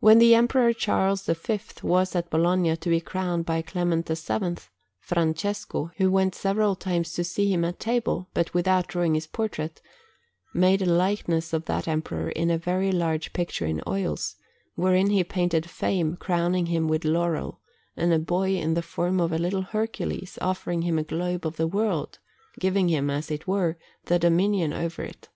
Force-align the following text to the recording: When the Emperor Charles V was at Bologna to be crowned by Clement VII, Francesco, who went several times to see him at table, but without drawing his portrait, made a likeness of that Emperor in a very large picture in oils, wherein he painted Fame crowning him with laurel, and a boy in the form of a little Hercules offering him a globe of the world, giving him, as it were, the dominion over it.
When 0.00 0.18
the 0.18 0.34
Emperor 0.34 0.72
Charles 0.72 1.24
V 1.26 1.60
was 1.84 2.16
at 2.16 2.30
Bologna 2.30 2.76
to 2.76 2.88
be 2.90 3.00
crowned 3.00 3.46
by 3.46 3.62
Clement 3.62 4.08
VII, 4.08 4.56
Francesco, 4.98 5.92
who 5.98 6.10
went 6.10 6.34
several 6.34 6.74
times 6.74 7.12
to 7.12 7.22
see 7.22 7.48
him 7.48 7.64
at 7.64 7.78
table, 7.78 8.28
but 8.34 8.52
without 8.54 8.88
drawing 8.88 9.14
his 9.14 9.28
portrait, 9.28 9.80
made 10.52 10.82
a 10.82 10.86
likeness 10.86 11.52
of 11.52 11.66
that 11.66 11.86
Emperor 11.86 12.30
in 12.30 12.50
a 12.50 12.58
very 12.58 12.90
large 12.90 13.32
picture 13.32 13.66
in 13.66 13.80
oils, 13.86 14.34
wherein 14.74 15.10
he 15.10 15.22
painted 15.22 15.70
Fame 15.70 16.16
crowning 16.16 16.66
him 16.66 16.88
with 16.88 17.04
laurel, 17.04 17.60
and 17.96 18.12
a 18.12 18.18
boy 18.18 18.56
in 18.56 18.74
the 18.74 18.82
form 18.82 19.20
of 19.20 19.30
a 19.30 19.38
little 19.38 19.62
Hercules 19.62 20.40
offering 20.42 20.82
him 20.82 20.98
a 20.98 21.04
globe 21.04 21.46
of 21.46 21.54
the 21.56 21.68
world, 21.68 22.18
giving 22.58 22.88
him, 22.88 23.08
as 23.08 23.30
it 23.30 23.46
were, 23.46 23.78
the 24.06 24.18
dominion 24.18 24.72
over 24.72 25.04
it. 25.04 25.28